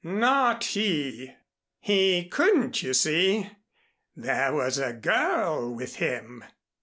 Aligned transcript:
"Not 0.03 0.63
he. 0.63 1.35
He 1.79 2.27
couldn't, 2.27 2.81
you 2.81 2.91
see. 2.91 3.51
There 4.15 4.51
was 4.51 4.79
a 4.79 4.93
girl 4.93 5.75
with 5.75 5.97
him." 5.97 6.43